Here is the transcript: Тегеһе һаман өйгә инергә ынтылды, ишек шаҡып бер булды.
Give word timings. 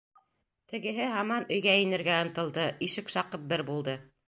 Тегеһе 0.71 1.09
һаман 1.11 1.45
өйгә 1.57 1.77
инергә 1.83 2.17
ынтылды, 2.23 2.65
ишек 2.89 3.15
шаҡып 3.19 3.49
бер 3.55 3.67
булды. 3.71 3.99